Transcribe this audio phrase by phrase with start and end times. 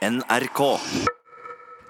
[0.00, 0.80] NRK.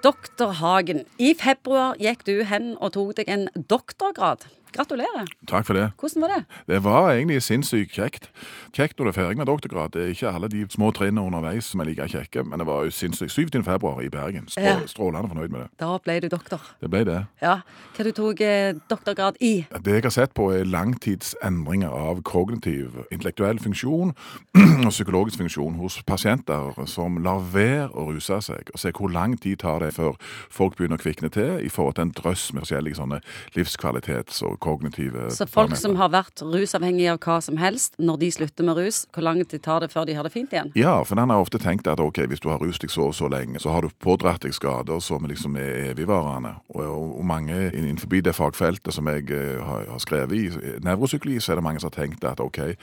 [0.02, 4.48] Doktor Hagen, i februar gikk du hen og tok deg en doktorgrad.
[4.72, 5.26] Gratulerer.
[5.50, 5.90] Takk for det.
[6.00, 6.44] Hvordan var det?
[6.68, 8.30] Det var egentlig sinnssykt kjekt.
[8.76, 9.94] Kjekt når du er ferdig med doktorgrad.
[9.94, 12.84] Det er ikke alle de små trinnene underveis som er like kjekke, men det var
[12.86, 13.32] jo sinnssykt.
[13.32, 13.62] 7.
[13.66, 14.48] februar i Bergen.
[14.48, 14.76] Strå.
[14.86, 15.68] Strålende fornøyd med det.
[15.80, 16.62] Da ble du doktor.
[16.80, 17.18] Det ble det.
[17.42, 17.60] Ja.
[17.96, 19.66] Hva du tok eh, doktorgrad i?
[19.84, 24.14] Det jeg har sett på, er langtidsendringer av kognitiv, intellektuell funksjon
[24.86, 29.36] og psykologisk funksjon hos pasienter som lar være å ruse seg, og se hvor lang
[29.40, 30.16] tid tar det før
[30.52, 33.20] folk begynner å kvikne til i forhold til en drøss med forskjellige sånne
[33.56, 35.80] livskvalitets- og kognitive Så folk planeter.
[35.82, 39.42] som har vært rusavhengige av hva som helst, når de slutter med rus, hvor lang
[39.44, 40.72] tid tar det før de har det fint igjen?
[40.78, 43.14] Ja, for den har ofte tenkt at ok, hvis du har rust deg så og
[43.16, 46.56] så lenge, så har du pådratt deg skader som liksom er evigvarende.
[46.74, 46.84] Og,
[47.18, 50.48] og, mange innenfor det fagfeltet som jeg eh, har, har skrevet i,
[50.84, 52.74] nevropsykologi, så er det mange som har tenkt at ok,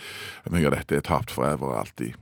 [0.53, 2.15] mye av dette er tapt forever og alltid.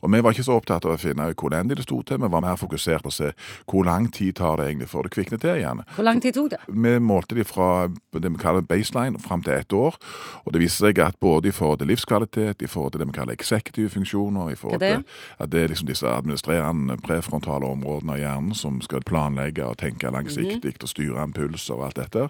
[0.00, 2.20] Og vi var ikke så opptatt av å finne ut hvor elendig det sto til,
[2.20, 3.32] vi var mer fokusert på å se
[3.68, 5.82] hvor lang tid tar det egentlig før det kvikner til igjen.
[5.96, 6.60] Hvor lang tid tok det?
[6.68, 9.98] Vi målte de fra det vi kaller baseline fram til ett år.
[10.44, 13.16] Og det viser seg at både i forhold til livskvalitet, i forhold til det vi
[13.18, 15.04] kaller eksektive funksjoner, i forhold til
[15.38, 20.10] at det er liksom disse administrerende prefrontale områdene av hjernen som skal planlegge og tenke
[20.12, 22.28] langsiktig og styre impulser og alt dette.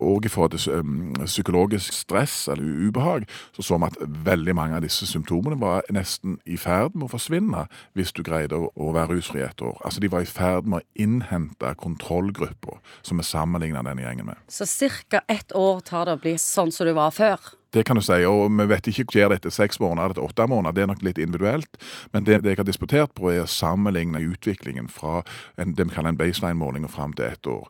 [0.00, 4.76] Og i forhold til um, psykologisk stress eller ubehag, så så vi at veldig mange
[4.76, 7.66] av disse symptomene var nesten i ferd med å forsvinne
[7.98, 9.76] hvis du greide å være rusfri et år.
[9.84, 14.40] Altså de var i ferd med å innhente kontrollgruppa som vi sammenligna denne gjengen med.
[14.48, 14.66] Så
[15.10, 15.22] ca.
[15.28, 17.40] ett år tar det å bli sånn som du var før.
[17.76, 20.24] Det kan du si, og vi vet ikke skjer det etter seks måneder eller etter
[20.24, 20.72] åtte måneder.
[20.76, 21.76] Det er nok litt individuelt.
[22.14, 25.20] Men det, det jeg har disputert på, er å sammenligne utviklingen fra
[25.60, 27.66] en, det vi kaller en baseline-måling og fram til ett år.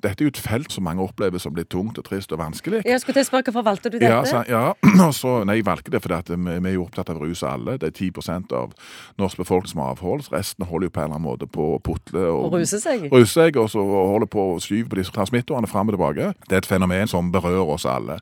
[0.00, 2.80] Dette er jo et felt som mange opplever som litt tungt og trist og vanskelig.
[2.88, 4.08] Jeg skulle til å spørre Hvorfor valgte du dette?
[4.08, 7.12] Ja, så, ja, så, nei, jeg valgte det fordi at vi, vi er jo opptatt
[7.12, 7.76] av rus alle.
[7.80, 8.72] Det er 10% av
[9.20, 10.28] norsk befolkning som har avhold.
[10.32, 13.10] Resten holder jo på en eller annen måte på å putle og, og ruse seg?
[13.12, 16.32] ruse seg, og så holder på å skyve på disse transmittorene fram og tilbake.
[16.46, 18.20] Det er et fenomen som berører oss alle.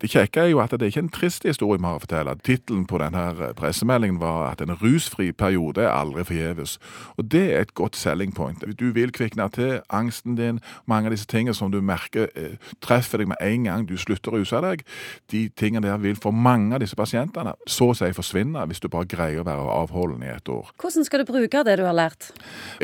[0.00, 2.34] Det kjekke er jo at det er ikke en trist historie vi har å fortelle.
[2.44, 6.76] Tittelen på denne pressemeldingen var at en rusfri periode er aldri forgjeves.
[7.16, 8.60] Og det er et godt selling point.
[8.76, 13.22] Du vil kvikne til angsten din, mange av disse tingene som du merker eh, treffer
[13.22, 14.84] deg med en gang du slutter å ruse deg.
[15.32, 18.90] De tingene der vil for mange av disse pasientene så å si forsvinne hvis du
[18.92, 20.74] bare greier å være avholden i et år.
[20.82, 22.30] Hvordan skal du bruke det du har lært?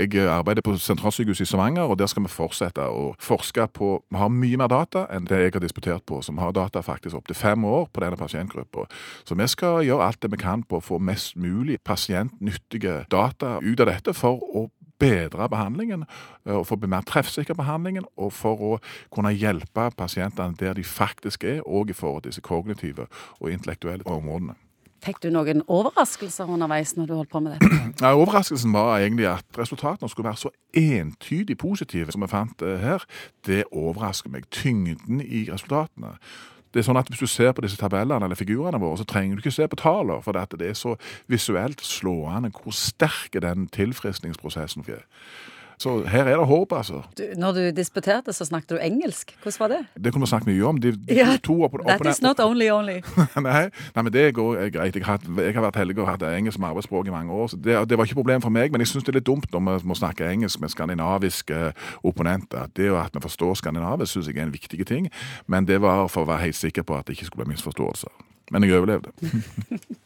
[0.01, 3.93] Jeg eh, arbeider på sentralsykehuset i Stavanger, og der skal vi fortsette å forske på
[4.09, 7.02] Vi har mye mer data enn det jeg har disputert på, som har data faktisk
[7.11, 8.87] opptil fem år på denne pasientgruppa.
[9.25, 13.59] Så vi skal gjøre alt det vi kan på å få mest mulig pasientnyttige data
[13.63, 14.69] ut av dette for å
[15.03, 16.05] bedre behandlingen,
[16.47, 18.79] eh, og bli mer treffsikker behandlingen, og for å
[19.11, 23.07] kunne hjelpe pasientene der de faktisk er, og i forhold til disse kognitive
[23.41, 24.55] og intellektuelle områdene.
[25.03, 27.71] Fikk du noen overraskelser underveis når du holdt på med det?
[28.03, 32.79] Ja, overraskelsen var egentlig at resultatene skulle være så entydig positive som vi fant eh,
[32.79, 33.03] her.
[33.47, 34.47] Det overrasker meg.
[34.55, 36.15] Tyngden i resultatene.
[36.73, 39.37] Det er sånn at Hvis du ser på disse tabellene eller figurene våre, så trenger
[39.37, 40.97] du ikke se på tallene, for det er så
[41.29, 45.05] visuelt slående hvor sterk den tilfriskningsprosessen er.
[45.83, 47.01] Så her er det håp, altså.
[47.19, 49.35] Du, når du disputerte, så snakket du engelsk.
[49.43, 49.81] Hvordan var det?
[50.05, 50.81] Det kunne vi snakket mye om.
[50.83, 53.01] De, de Ja, to opp, That is not only only.
[53.49, 53.65] nei,
[53.97, 54.97] nei, men det går eh, greit.
[54.97, 57.51] Jeg har, jeg har vært heldig og hatt engelsk som arbeidsspråk i mange år.
[57.51, 59.51] så Det, det var ikke problem for meg, men jeg syns det er litt dumt
[59.53, 61.73] når vi må snakke engelsk med skandinaviske
[62.05, 62.71] opponenter.
[62.77, 65.11] Det at vi forstår skandinavisk, syns jeg er en viktig ting.
[65.47, 68.13] Men det var for å være helt sikker på at det ikke skulle bli misforståelser.
[68.53, 69.11] Men jeg overlevde.